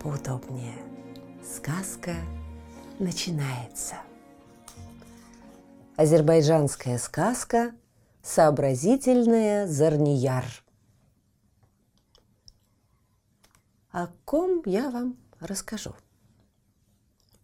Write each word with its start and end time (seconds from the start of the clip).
поудобнее. 0.00 0.76
Сказка 1.44 2.14
начинается. 2.98 3.96
Азербайджанская 5.96 6.98
сказка 6.98 7.74
«Сообразительная 8.22 9.66
Зарнияр». 9.66 10.44
О 13.90 14.06
ком 14.24 14.62
я 14.66 14.90
вам 14.90 15.16
расскажу? 15.40 15.94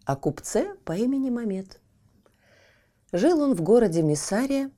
О 0.05 0.17
купце 0.17 0.75
по 0.85 0.93
имени 0.93 1.29
Мамед. 1.29 1.81
Жил 3.13 3.41
он 3.41 3.55
в 3.55 3.63
городе 3.63 4.03
Миссария 4.03 4.71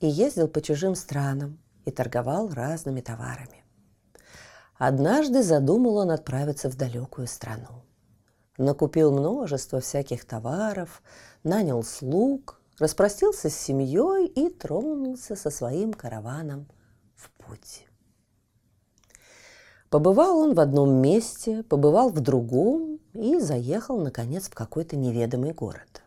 и 0.00 0.06
ездил 0.06 0.48
по 0.48 0.60
чужим 0.62 0.94
странам 0.94 1.58
и 1.84 1.90
торговал 1.90 2.48
разными 2.48 3.00
товарами. 3.00 3.59
Однажды 4.80 5.44
задумал 5.44 5.98
он 5.98 6.10
отправиться 6.10 6.68
в 6.68 6.76
далекую 6.76 7.28
страну 7.28 7.84
накупил 8.60 9.10
множество 9.10 9.80
всяких 9.80 10.24
товаров, 10.24 11.02
нанял 11.42 11.82
слуг, 11.82 12.60
распростился 12.78 13.50
с 13.50 13.56
семьей 13.56 14.26
и 14.26 14.48
тронулся 14.50 15.34
со 15.34 15.50
своим 15.50 15.92
караваном 15.92 16.66
в 17.16 17.30
путь. 17.32 17.86
Побывал 19.88 20.38
он 20.38 20.54
в 20.54 20.60
одном 20.60 20.92
месте, 21.02 21.64
побывал 21.64 22.10
в 22.10 22.20
другом 22.20 23.00
и 23.12 23.40
заехал, 23.40 23.98
наконец, 23.98 24.48
в 24.48 24.54
какой-то 24.54 24.96
неведомый 24.96 25.52
город. 25.52 26.02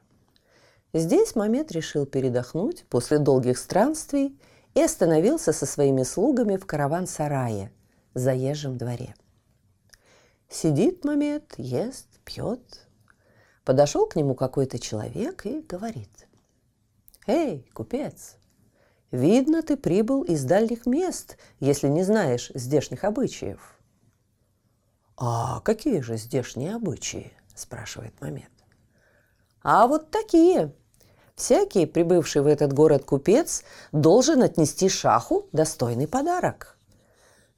Здесь 0.94 1.36
Мамед 1.36 1.72
решил 1.72 2.06
передохнуть 2.06 2.86
после 2.88 3.18
долгих 3.20 3.58
странствий 3.58 4.40
и 4.74 4.82
остановился 4.82 5.52
со 5.52 5.66
своими 5.66 6.04
слугами 6.04 6.56
в 6.56 6.66
караван-сарае, 6.66 7.72
заезжем 8.14 8.78
дворе. 8.78 9.16
Сидит 10.50 11.03
Мамед, 11.03 11.53
ест, 11.58 12.08
пьет. 12.25 12.88
Подошел 13.66 14.05
к 14.05 14.16
нему 14.16 14.36
какой-то 14.36 14.78
человек 14.78 15.45
и 15.45 15.61
говорит. 15.61 16.28
«Эй, 17.25 17.67
купец, 17.73 18.36
видно, 19.11 19.64
ты 19.64 19.78
прибыл 19.78 20.23
из 20.23 20.44
дальних 20.44 20.86
мест, 20.86 21.38
если 21.59 21.88
не 21.88 22.03
знаешь 22.03 22.52
здешних 22.53 23.03
обычаев». 23.03 23.80
«А 25.16 25.61
какие 25.61 26.02
же 26.02 26.17
здешние 26.17 26.75
обычаи?»– 26.75 27.31
спрашивает 27.55 28.20
Мамед. 28.20 28.52
«А 29.61 29.88
вот 29.88 30.11
такие. 30.11 30.73
Всякий, 31.36 31.86
прибывший 31.86 32.42
в 32.42 32.48
этот 32.48 32.73
город 32.73 33.05
купец, 33.05 33.64
должен 33.92 34.44
отнести 34.44 34.89
шаху 34.89 35.48
достойный 35.53 36.08
подарок». 36.08 36.73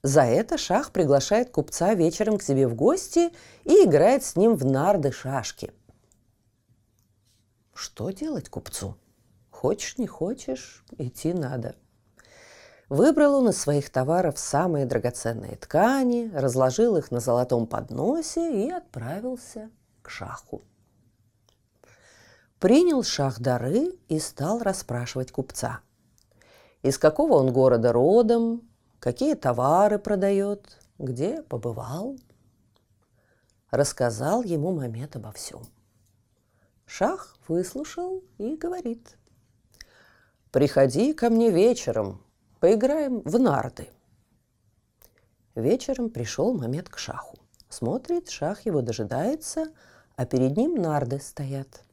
За 0.05 0.21
это 0.21 0.59
Шах 0.59 0.91
приглашает 0.91 1.49
купца 1.49 1.95
вечером 1.95 2.37
к 2.37 2.43
себе 2.43 2.67
в 2.67 2.75
гости 2.75 3.31
и 3.63 3.85
играет 3.85 4.23
с 4.23 4.35
ним 4.35 4.53
в 4.53 4.63
нарды 4.63 5.11
шашки. 5.11 5.73
Что 7.73 8.11
делать 8.11 8.47
купцу? 8.47 8.97
Хочешь, 9.49 9.97
не 9.97 10.05
хочешь, 10.05 10.85
идти 10.99 11.33
надо. 11.33 11.75
Выбрал 12.87 13.33
он 13.33 13.49
из 13.49 13.57
своих 13.57 13.89
товаров 13.89 14.37
самые 14.37 14.85
драгоценные 14.85 15.55
ткани, 15.55 16.29
разложил 16.35 16.97
их 16.97 17.09
на 17.09 17.19
золотом 17.19 17.65
подносе 17.65 18.67
и 18.67 18.69
отправился 18.69 19.71
к 20.03 20.11
шаху. 20.11 20.61
Принял 22.59 23.01
шах 23.01 23.39
дары 23.39 23.97
и 24.07 24.19
стал 24.19 24.59
расспрашивать 24.59 25.31
купца. 25.31 25.79
Из 26.83 26.99
какого 26.99 27.37
он 27.37 27.51
города 27.51 27.91
родом, 27.91 28.69
какие 29.05 29.35
товары 29.35 29.99
продает, 29.99 30.79
где 30.97 31.43
побывал. 31.43 32.17
Рассказал 33.69 34.41
ему 34.41 34.71
Мамед 34.71 35.15
обо 35.15 35.31
всем. 35.31 35.61
Шах 36.87 37.37
выслушал 37.47 38.23
и 38.39 38.55
говорит. 38.55 39.19
«Приходи 40.49 41.13
ко 41.13 41.29
мне 41.29 41.51
вечером, 41.51 42.19
поиграем 42.59 43.21
в 43.21 43.37
нарды». 43.39 43.89
Вечером 45.53 46.09
пришел 46.09 46.55
Мамед 46.55 46.89
к 46.89 46.97
Шаху. 46.97 47.37
Смотрит, 47.69 48.31
Шах 48.31 48.65
его 48.65 48.81
дожидается, 48.81 49.71
а 50.15 50.25
перед 50.25 50.57
ним 50.57 50.81
нарды 50.81 51.19
стоят. 51.19 51.83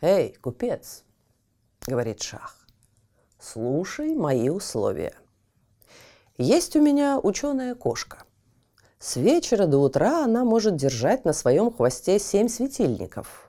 «Эй, 0.00 0.34
купец!»— 0.34 1.02
говорит 1.84 2.22
Шах. 2.22 2.64
«Слушай 3.40 4.14
мои 4.14 4.50
условия. 4.50 5.14
Есть 6.36 6.74
у 6.74 6.82
меня 6.82 7.20
ученая 7.22 7.76
кошка. 7.76 8.24
С 8.98 9.14
вечера 9.14 9.66
до 9.66 9.78
утра 9.78 10.24
она 10.24 10.44
может 10.44 10.74
держать 10.74 11.24
на 11.24 11.32
своем 11.32 11.72
хвосте 11.72 12.18
семь 12.18 12.48
светильников. 12.48 13.48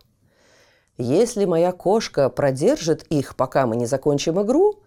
Если 0.97 1.45
моя 1.45 1.71
кошка 1.71 2.29
продержит 2.29 3.01
их, 3.03 3.35
пока 3.35 3.65
мы 3.65 3.75
не 3.75 3.87
закончим 3.87 4.39
игру, 4.43 4.83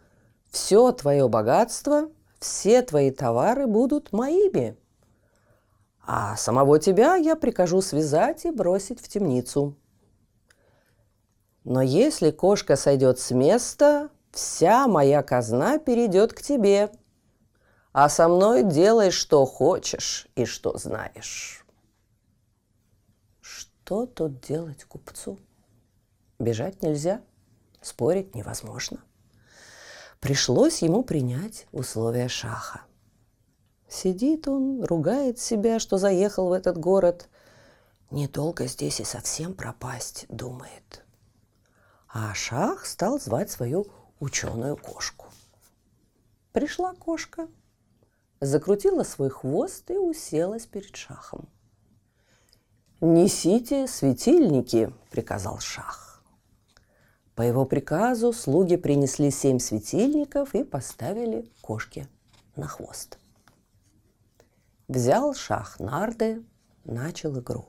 все 0.49 0.93
твое 0.93 1.29
богатство, 1.29 2.09
все 2.39 2.83
твои 2.83 3.11
товары 3.11 3.67
будут 3.67 4.13
моими. 4.13 4.77
А 6.07 6.37
самого 6.37 6.79
тебя 6.79 7.17
я 7.17 7.35
прикажу 7.35 7.83
связать 7.83 8.45
и 8.45 8.53
бросить 8.53 9.01
в 9.01 9.09
темницу. 9.09 9.75
Но 11.65 11.83
если 11.83 12.31
кошка 12.31 12.77
сойдет 12.77 13.19
с 13.19 13.33
места, 13.33 14.11
вся 14.31 14.87
моя 14.87 15.23
казна 15.25 15.79
перейдет 15.79 16.33
к 16.33 16.43
тебе– 16.43 16.93
а 17.93 18.09
со 18.09 18.29
мной 18.29 18.63
делай, 18.63 19.11
что 19.11 19.45
хочешь 19.47 20.29
и 20.35 20.45
что 20.45 20.77
знаешь. 20.77 21.65
Что 23.41 24.07
тут 24.07 24.41
делать 24.41 24.85
купцу? 24.85 25.39
Бежать 26.39 26.83
нельзя, 26.83 27.23
спорить 27.81 28.35
невозможно. 28.35 29.03
Пришлось 30.21 30.83
ему 30.83 31.03
принять 31.03 31.67
условия 31.73 32.29
шаха. 32.29 32.83
Сидит 33.89 34.47
он, 34.47 34.85
ругает 34.85 35.39
себя, 35.39 35.79
что 35.79 35.97
заехал 35.97 36.49
в 36.49 36.53
этот 36.53 36.77
город. 36.77 37.29
Недолго 38.11 38.67
здесь 38.67 39.01
и 39.01 39.05
совсем 39.05 39.55
пропасть, 39.55 40.27
думает. 40.29 41.05
А 42.09 42.35
шах 42.35 42.85
стал 42.85 43.19
звать 43.19 43.51
свою 43.51 43.87
ученую 44.21 44.77
кошку. 44.77 45.27
Пришла 46.53 46.95
кошка, 46.95 47.49
закрутила 48.41 49.03
свой 49.03 49.31
хвост 49.31 49.91
и 49.91 49.97
уселась 49.97 50.67
перед 50.67 50.95
шахом. 50.97 51.49
«Несите 53.01 53.87
светильники»,— 53.87 54.93
приказал 55.11 55.61
шах. 55.61 56.23
По 57.35 57.43
его 57.43 57.65
приказу 57.65 58.33
слуги 58.33 58.77
принесли 58.77 59.31
семь 59.31 59.61
светильников 59.61 60.57
и 60.57 60.65
поставили 60.65 61.49
кошке 61.61 62.09
на 62.57 62.67
хвост. 62.67 63.19
Взял 64.89 65.35
шах 65.35 65.79
нарды, 65.79 66.45
начал 66.85 67.39
игру. 67.39 67.69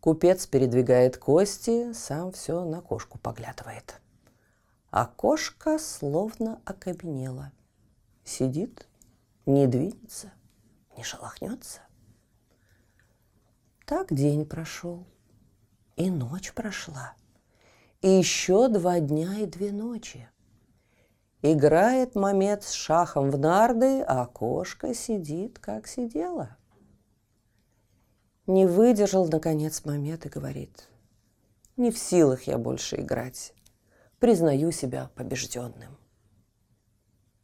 Купец 0.00 0.46
передвигает 0.46 1.16
кости, 1.16 1.92
сам 1.94 2.32
все 2.32 2.64
на 2.64 2.82
кошку 2.82 3.18
поглядывает. 3.18 4.00
А 4.90 5.06
кошка 5.06 5.78
словно 5.78 6.60
окаменела. 6.64 7.52
Сидит, 8.24 8.86
не 9.46 9.66
двинется, 9.66 10.32
не 10.96 11.02
шелохнется. 11.02 11.80
Так 13.86 14.12
день 14.12 14.46
прошел, 14.46 15.06
и 15.96 16.10
ночь 16.10 16.52
прошла, 16.52 17.14
и 18.00 18.08
еще 18.08 18.68
два 18.68 19.00
дня 19.00 19.38
и 19.40 19.46
две 19.46 19.72
ночи. 19.72 20.28
Играет 21.42 22.14
Мамед 22.14 22.64
с 22.64 22.72
шахом 22.72 23.30
в 23.30 23.38
нарды, 23.38 24.02
а 24.02 24.26
кошка 24.26 24.94
сидит, 24.94 25.58
как 25.58 25.86
сидела. 25.86 26.56
Не 28.46 28.66
выдержал, 28.66 29.26
наконец, 29.26 29.84
Мамед 29.84 30.26
и 30.26 30.28
говорит, 30.28 30.88
не 31.76 31.90
в 31.90 31.98
силах 31.98 32.42
я 32.42 32.58
больше 32.58 32.96
играть, 32.96 33.54
признаю 34.18 34.70
себя 34.70 35.10
побежденным. 35.14 35.99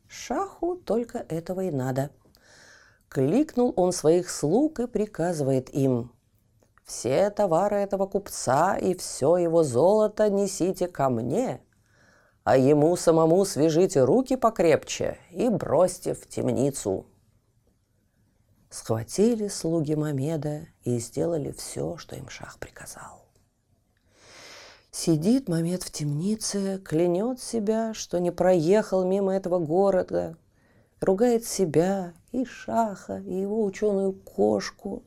Шаху 0.09 0.77
только 0.77 1.19
этого 1.29 1.63
и 1.63 1.71
надо. 1.71 2.11
Кликнул 3.09 3.73
он 3.77 3.93
своих 3.93 4.31
слуг 4.31 4.81
и 4.81 4.87
приказывает 4.87 5.71
им 5.75 6.13
все 6.87 7.31
товары 7.31 7.77
этого 7.79 8.07
купца 8.07 8.77
и 8.77 8.95
все 8.95 9.37
его 9.37 9.65
золото 9.65 10.31
несите 10.31 10.87
ко 10.87 11.11
мне, 11.11 11.61
а 12.45 12.57
ему 12.57 12.97
самому 12.97 13.45
свяжите 13.45 14.05
руки 14.05 14.37
покрепче 14.37 15.19
и 15.31 15.49
бросьте 15.49 16.15
в 16.15 16.27
темницу». 16.29 17.07
Схватили 18.71 19.49
слуги 19.49 19.95
Мамеда 19.95 20.67
и 20.83 20.99
сделали 20.99 21.53
все, 21.53 21.97
что 21.97 22.15
им 22.17 22.29
шах 22.29 22.59
приказал. 22.59 23.26
Сидит 24.99 25.47
Мамед 25.47 25.83
в 25.83 25.93
темнице, 25.93 26.81
клянет 26.83 27.39
себя, 27.39 27.93
что 27.93 28.19
не 28.19 28.33
проехал 28.33 29.05
мимо 29.07 29.37
этого 29.37 29.59
города, 29.59 30.39
ругает 31.03 31.45
себя 31.45 32.15
и 32.33 32.47
Шаха, 32.47 33.19
и 33.19 33.35
его 33.35 33.63
ученую 33.63 34.15
кошку. 34.15 35.03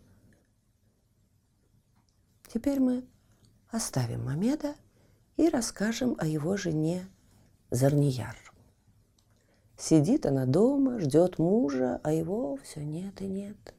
Теперь 2.53 2.79
мы 2.79 3.03
оставим 3.71 4.25
Мамеда 4.25 4.75
и 5.37 5.49
расскажем 5.49 6.15
о 6.19 6.27
его 6.27 6.55
жене 6.55 7.07
Зарнияр. 7.71 8.37
Сидит 9.75 10.27
она 10.27 10.45
дома, 10.45 10.99
ждет 10.99 11.39
мужа, 11.39 11.99
а 12.03 12.13
его 12.13 12.57
все 12.57 12.83
нет 12.85 13.19
и 13.21 13.25
нет. 13.25 13.73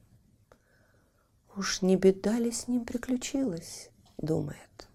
Уж 1.55 1.83
не 1.83 1.95
беда 1.95 2.37
ли 2.41 2.51
с 2.51 2.67
ним 2.67 2.85
приключилась, 2.85 3.91
думает. 4.19 4.90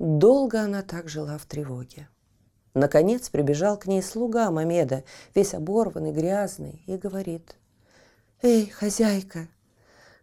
Долго 0.00 0.62
она 0.62 0.80
так 0.80 1.10
жила 1.10 1.36
в 1.36 1.44
тревоге. 1.44 2.08
Наконец 2.72 3.28
прибежал 3.28 3.78
к 3.78 3.86
ней 3.86 4.02
слуга 4.02 4.50
Мамеда, 4.50 5.04
весь 5.34 5.52
оборванный, 5.52 6.10
грязный, 6.10 6.82
и 6.86 6.96
говорит, 6.96 7.54
«Эй, 8.40 8.66
хозяйка, 8.66 9.48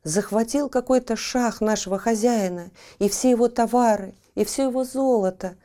захватил 0.04 0.68
какой-то 0.68 1.16
шах 1.16 1.62
нашего 1.62 2.00
хозяина, 2.00 2.72
и 2.98 3.08
все 3.08 3.30
его 3.30 3.50
товары, 3.50 4.16
и 4.34 4.46
все 4.46 4.64
его 4.64 4.84
золото. 4.84 5.56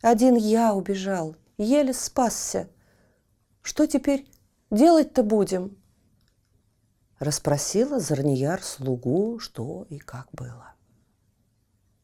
Один 0.00 0.34
я 0.34 0.74
убежал, 0.74 1.36
еле 1.56 1.92
спасся. 1.92 2.68
Что 3.62 3.86
теперь 3.86 4.28
делать-то 4.72 5.22
будем?» 5.22 5.76
Расспросила 7.20 8.00
Зарнияр 8.00 8.60
слугу, 8.64 9.38
что 9.38 9.86
и 9.88 9.98
как 9.98 10.26
было. 10.32 10.71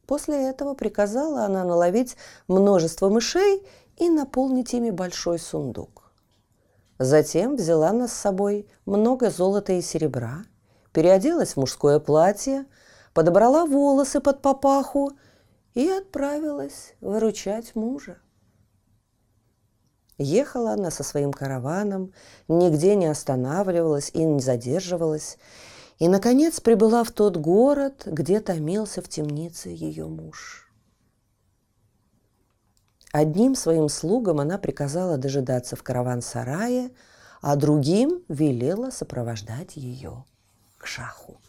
После 0.08 0.48
этого 0.48 0.72
приказала 0.72 1.44
она 1.44 1.64
наловить 1.64 2.16
множество 2.48 3.10
мышей 3.10 3.62
и 3.98 4.08
наполнить 4.08 4.72
ими 4.72 4.88
большой 4.88 5.38
сундук. 5.38 6.10
Затем 6.98 7.56
взяла 7.56 7.92
нас 7.92 8.14
с 8.14 8.20
собой 8.20 8.66
много 8.86 9.28
золота 9.28 9.74
и 9.74 9.82
серебра, 9.82 10.44
переоделась 10.94 11.52
в 11.52 11.56
мужское 11.58 12.00
платье, 12.00 12.64
подобрала 13.12 13.66
волосы 13.66 14.20
под 14.20 14.40
папаху 14.40 15.12
и 15.74 15.86
отправилась 15.90 16.94
выручать 17.02 17.74
мужа. 17.74 18.16
Ехала 20.16 20.70
она 20.70 20.90
со 20.90 21.02
своим 21.02 21.34
караваном, 21.34 22.14
нигде 22.48 22.96
не 22.96 23.08
останавливалась 23.08 24.10
и 24.14 24.24
не 24.24 24.40
задерживалась, 24.40 25.36
и, 25.98 26.08
наконец, 26.08 26.60
прибыла 26.60 27.02
в 27.02 27.10
тот 27.10 27.36
город, 27.36 28.02
где 28.06 28.40
томился 28.40 29.02
в 29.02 29.08
темнице 29.08 29.70
ее 29.70 30.06
муж. 30.06 30.70
Одним 33.12 33.54
своим 33.54 33.88
слугам 33.88 34.38
она 34.40 34.58
приказала 34.58 35.16
дожидаться 35.16 35.76
в 35.76 35.82
караван-сарае, 35.82 36.90
а 37.40 37.56
другим 37.56 38.22
велела 38.28 38.90
сопровождать 38.90 39.76
ее 39.76 40.24
к 40.76 40.86
шаху. 40.86 41.40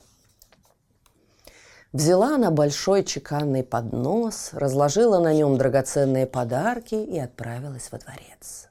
Взяла 1.92 2.36
она 2.36 2.52
большой 2.52 3.04
чеканный 3.04 3.64
поднос, 3.64 4.52
разложила 4.54 5.20
на 5.20 5.34
нем 5.34 5.58
драгоценные 5.58 6.28
подарки 6.28 6.96
и 6.96 7.18
отправилась 7.18 7.92
во 7.92 7.98
дворец. 7.98 8.70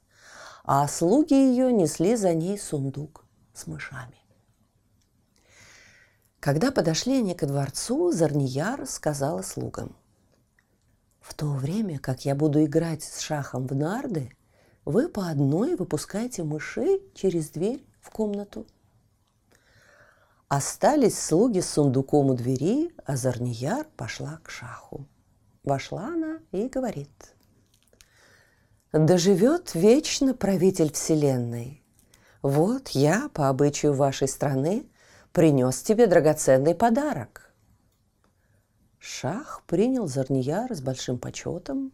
А 0.65 0.87
слуги 0.87 1.35
ее 1.35 1.73
несли 1.73 2.15
за 2.15 2.33
ней 2.33 2.59
сундук 2.59 3.25
с 3.55 3.67
мышами. 3.67 4.28
Когда 6.41 6.71
подошли 6.71 7.19
они 7.19 7.35
ко 7.35 7.47
дворцу, 7.47 8.13
Зарнияр 8.13 8.87
сказала 8.87 9.43
слугам. 9.43 9.97
«В 11.21 11.35
то 11.35 11.47
время, 11.47 11.99
как 11.99 12.25
я 12.25 12.35
буду 12.35 12.65
играть 12.65 13.03
с 13.03 13.21
шахом 13.21 13.67
в 13.67 13.75
нарды, 13.75 14.31
вы 14.85 15.09
по 15.09 15.29
одной 15.29 15.77
выпускаете 15.77 16.43
мышей 16.45 17.03
через 17.15 17.51
дверь 17.51 17.85
в 18.01 18.11
комнату– 18.11 18.67
Остались 20.49 21.19
слуги 21.19 21.61
с 21.61 21.69
сундуком 21.73 22.31
у 22.31 22.35
двери, 22.35 22.91
а 23.05 23.17
Зарнияр 23.17 23.87
пошла 23.99 24.41
к 24.43 24.49
шаху. 24.49 25.07
Вошла 25.63 26.07
она 26.07 26.39
и 26.53 26.69
говорит. 26.69 27.35
«Да 28.91 29.19
живет 29.19 29.75
вечно 29.75 30.33
правитель 30.33 30.91
вселенной. 30.91 31.85
Вот 32.41 32.89
я, 32.89 33.29
по 33.35 33.51
обычаю 33.51 33.93
вашей 33.93 34.27
страны, 34.27 34.89
принес 35.39 35.83
тебе 35.83 36.09
драгоценный 36.09 36.75
подарок». 36.75 37.53
Шах 38.99 39.63
принял 39.69 40.09
Зарнияр 40.09 40.75
с 40.75 40.81
большим 40.81 41.17
почетом, 41.17 41.93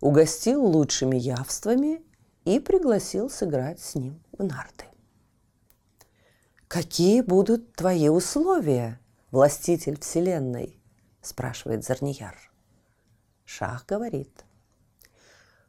угостил 0.00 0.64
лучшими 0.64 1.16
явствами 1.16 2.02
и 2.46 2.58
пригласил 2.58 3.28
сыграть 3.28 3.80
с 3.80 3.96
ним 3.96 4.22
в 4.32 4.42
нарты. 4.42 4.86
«Какие 6.68 7.20
будут 7.20 7.74
твои 7.74 8.08
условия, 8.08 8.98
властитель 9.30 10.00
Вселенной?»– 10.00 10.80
спрашивает 11.20 11.84
Зарнияр. 11.84 12.50
Шах 13.44 13.84
говорит. 13.84 14.46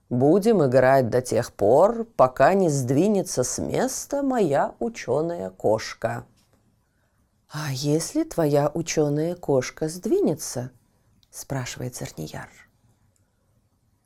«Будем 0.10 0.64
играть 0.66 1.10
до 1.10 1.22
тех 1.22 1.52
пор, 1.52 2.06
пока 2.06 2.54
не 2.54 2.70
сдвинется 2.70 3.44
с 3.44 3.62
места 3.62 4.24
моя 4.24 4.76
ученая 4.80 5.50
кошка». 5.50 6.26
«А 7.52 7.72
если 7.72 8.24
твоя 8.24 8.72
ученая 8.74 9.36
кошка 9.36 9.90
сдвинется?»– 9.90 10.72
спрашивает 11.32 11.96
Зарнияр. 11.96 12.50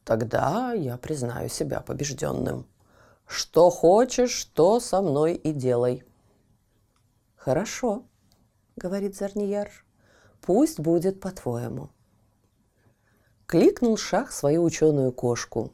«Тогда 0.03 0.73
я 0.73 0.97
признаю 0.97 1.49
себя 1.49 1.81
побежденным. 1.81 2.67
Что 3.27 3.69
хочешь, 3.69 4.45
то 4.45 4.79
со 4.79 5.01
мной 5.01 5.35
и 5.35 5.51
делай», 5.51 6.03
«Хорошо»,— 7.45 8.01
говорит 8.75 9.15
Зарнияр,— 9.15 9.69
«пусть 10.41 10.79
будет 10.79 11.19
по-твоему». 11.19 11.89
Кликнул 13.45 13.97
Шах 13.97 14.31
свою 14.31 14.63
ученую 14.63 15.11
кошку. 15.11 15.71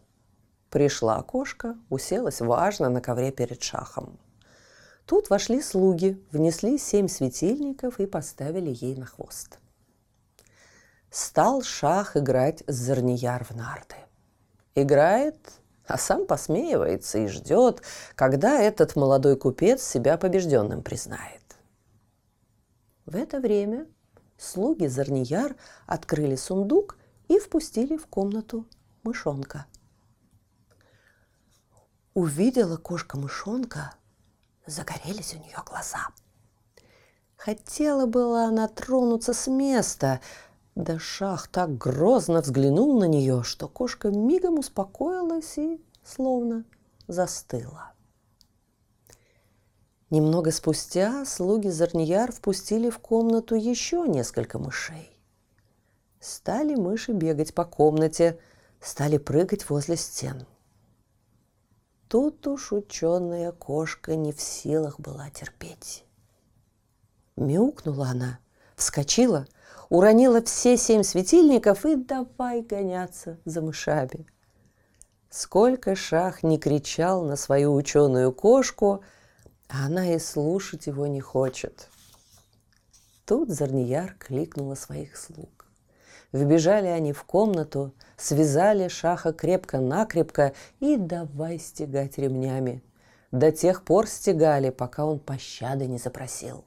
Пришла 0.70 1.24
кошка, 1.24 1.78
уселась 1.90 2.42
важно 2.42 2.90
на 2.90 3.00
ковре 3.00 3.32
перед 3.32 3.64
Шахом. 3.64 4.20
Тут 5.06 5.30
вошли 5.30 5.62
слуги, 5.62 6.24
внесли 6.32 6.78
семь 6.78 7.08
светильников 7.08 8.00
и 8.00 8.06
поставили 8.06 8.74
ей 8.74 8.96
на 8.96 9.06
хвост. 9.06 9.60
Стал 11.10 11.62
Шах 11.62 12.16
играть 12.16 12.64
с 12.68 12.74
Зарнияр 12.74 13.44
в 13.44 13.52
нарды. 13.52 13.96
Играет, 14.76 15.38
а 15.86 15.98
сам 15.98 16.26
посмеивается 16.26 17.18
и 17.18 17.28
ждет, 17.28 17.82
когда 18.16 18.60
этот 18.60 18.96
молодой 18.96 19.36
купец 19.36 19.84
себя 19.84 20.18
побежденным 20.18 20.82
признает. 20.82 21.42
В 23.06 23.16
это 23.18 23.42
время 23.42 23.88
слуги 24.38 24.88
Зарнияр 24.88 25.56
открыли 25.86 26.36
сундук 26.36 26.98
и 27.28 27.40
впустили 27.40 27.98
в 27.98 28.08
комнату 28.08 28.66
мышонка. 29.04 29.66
Увидела 32.14 32.78
кошка-мышонка, 32.78 33.96
загорелись 34.66 35.34
у 35.34 35.38
нее 35.38 35.58
глаза. 35.66 36.08
Хотела 37.36 38.06
была 38.06 38.46
она 38.46 38.68
тронуться 38.68 39.34
с 39.34 39.48
места, 39.48 40.22
да 40.76 41.00
шах 41.00 41.48
так 41.48 41.78
грозно 41.78 42.42
взглянул 42.42 43.00
на 43.00 43.06
нее, 43.06 43.44
что 43.44 43.68
кошка 43.68 44.10
мигом 44.10 44.60
успокоилась 44.60 45.58
и 45.58 45.82
словно 46.04 46.66
застыла. 47.08 47.94
Немного 50.12 50.52
спустя 50.52 51.26
слуги 51.26 51.70
Зарнияр 51.70 52.32
впустили 52.32 52.90
в 52.90 53.00
комнату 53.00 53.56
еще 53.56 54.06
несколько 54.08 54.60
мышей. 54.60 55.18
Стали 56.20 56.76
мыши 56.76 57.14
бегать 57.14 57.54
по 57.56 57.66
комнате, 57.66 58.38
стали 58.82 59.18
прыгать 59.18 59.70
возле 59.70 59.96
стен. 59.96 60.46
Тут 62.12 62.46
уж 62.46 62.74
ученая 62.74 63.54
кошка 63.54 64.18
не 64.18 64.34
в 64.34 64.42
силах 64.42 65.00
была 65.00 65.30
терпеть. 65.30 66.04
Мяукнула 67.38 68.10
она, 68.10 68.40
вскочила, 68.76 69.48
уронила 69.88 70.44
все 70.44 70.76
семь 70.76 71.04
светильников 71.04 71.86
и 71.86 71.96
давай 71.96 72.64
гоняться 72.64 73.40
за 73.46 73.62
мышами. 73.62 74.28
Сколько 75.30 75.96
шах 75.96 76.44
не 76.44 76.60
кричал 76.60 77.24
на 77.24 77.38
свою 77.38 77.74
ученую 77.74 78.34
кошку– 78.34 79.04
а 79.74 79.86
она 79.86 80.14
и 80.14 80.20
слушать 80.20 80.88
его 80.88 81.08
не 81.08 81.22
хочет. 81.22 81.88
Тут 83.26 83.50
Зарнияр 83.50 84.16
кликнула 84.20 84.76
своих 84.76 85.16
слуг. 85.16 85.66
Вбежали 86.32 86.88
они 86.88 87.12
в 87.12 87.24
комнату, 87.24 87.94
связали 88.16 88.88
Шаха 88.88 89.34
крепко-накрепко 89.34 90.54
и 90.80 90.96
давай 90.96 91.60
стегать 91.60 92.18
ремнями. 92.18 92.82
До 93.32 93.52
тех 93.52 93.84
пор 93.84 94.08
стегали, 94.08 94.70
пока 94.70 95.06
он 95.06 95.20
пощады 95.20 95.88
не 95.88 95.98
запросил. 95.98 96.64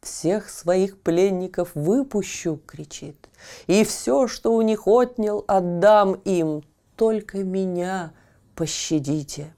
«Всех 0.00 0.50
своих 0.50 1.00
пленников 1.00 1.70
выпущу!»— 1.74 2.60
кричит. 2.66 3.28
«И 3.68 3.84
все, 3.84 4.26
что 4.26 4.54
у 4.54 4.60
них 4.60 4.88
отнял, 4.88 5.44
отдам 5.46 6.14
им, 6.24 6.64
только 6.96 7.38
меня 7.44 8.12
пощадите!» 8.56 9.54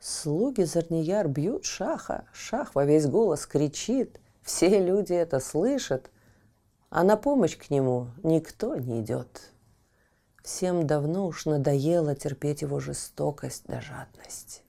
Слуги 0.00 0.62
Зарнияр 0.62 1.28
бьют 1.28 1.64
шаха, 1.66 2.24
шах 2.32 2.74
во 2.74 2.84
весь 2.84 3.06
голос 3.06 3.46
кричит, 3.46 4.18
все 4.42 4.80
люди 4.82 5.12
это 5.12 5.40
слышат, 5.40 6.10
а 6.90 7.04
на 7.04 7.16
помощь 7.16 7.56
к 7.56 7.70
нему 7.70 8.08
никто 8.22 8.76
не 8.76 9.00
идет. 9.02 9.52
Всем 10.42 10.86
давно 10.86 11.26
уж 11.26 11.44
надоело 11.44 12.14
терпеть 12.14 12.62
его 12.62 12.80
жестокость 12.80 13.64
да 13.66 13.80
жадность. 13.80 14.62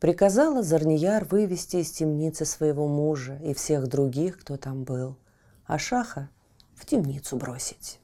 Приказала 0.00 0.62
Зарнияр 0.62 1.24
вывести 1.24 1.78
из 1.78 1.90
темницы 1.90 2.44
своего 2.44 2.86
мужа 2.86 3.36
и 3.42 3.52
всех 3.52 3.88
других, 3.88 4.38
кто 4.38 4.56
там 4.56 4.84
был, 4.84 5.16
а 5.66 5.78
Шаха 5.78 6.30
в 6.74 6.86
темницу 6.86 7.36
бросить. 7.36 8.00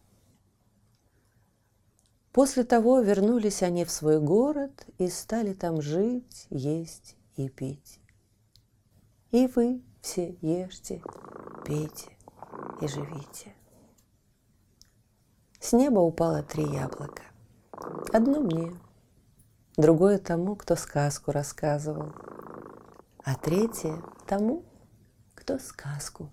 После 2.32 2.64
того 2.64 3.00
вернулись 3.00 3.62
они 3.62 3.84
в 3.84 3.92
свой 3.92 4.20
город 4.20 4.86
и 4.98 5.08
стали 5.08 5.54
там 5.54 5.80
жить, 5.80 6.48
есть 6.50 7.14
и 7.36 7.48
пить. 7.48 8.00
И 9.30 9.46
вы 9.46 9.80
все 10.00 10.36
ешьте, 10.42 11.00
пейте 11.64 12.13
и 12.80 12.88
живите. 12.88 13.54
С 15.61 15.73
неба 15.73 16.00
упало 16.00 16.42
три 16.42 16.64
яблока. 16.64 17.23
Одно 18.12 18.40
мне, 18.40 18.78
другое 19.76 20.18
тому, 20.18 20.56
кто 20.56 20.76
сказку 20.76 21.32
рассказывал, 21.32 22.12
а 23.25 23.34
третье 23.34 24.02
тому, 24.26 24.64
кто 25.34 25.58
сказку 25.58 26.30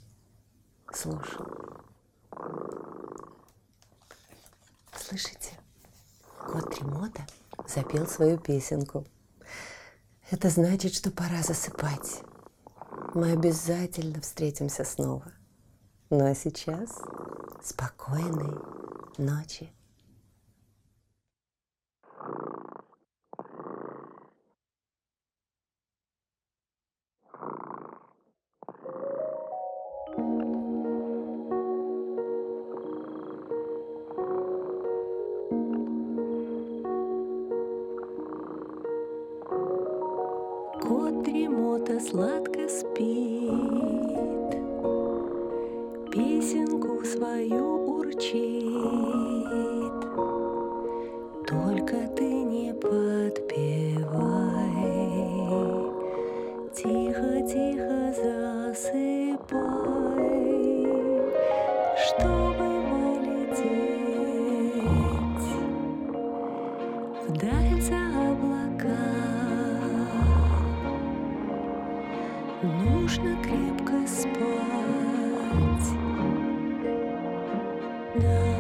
слушал. 0.94 1.46
Слышите? 4.96 5.58
Кот 6.38 6.74
Тремота 6.74 7.26
запел 7.68 8.08
свою 8.08 8.38
песенку. 8.38 9.06
Это 10.30 10.50
значит, 10.50 10.94
что 10.94 11.12
пора 11.12 11.42
засыпать. 11.42 12.22
Мы 13.14 13.32
обязательно 13.32 14.22
встретимся 14.22 14.84
снова. 14.84 15.32
Ну 16.14 16.30
а 16.30 16.36
сейчас 16.36 17.00
спокойной 17.64 18.60
ночи. 19.18 19.72
Кот 40.82 41.24
дремота 41.24 42.02
сладко 42.02 42.68
спит, 42.68 43.41
свою 47.22 47.66
урчит. 48.00 48.74
Только 51.48 51.96
ты 52.18 52.24
не 52.26 52.74
подпевай, 52.74 54.02
Тихо-тихо 56.74 58.12
засыпай, 58.22 59.52
Чтобы 62.06 62.68
полететь 62.90 63.62
вдаль 67.28 67.82
за 67.82 68.02
облака. 68.32 69.04
Нужно 72.64 73.32
крепко 73.44 74.08
спать. 74.08 74.81
Да. 78.16 78.51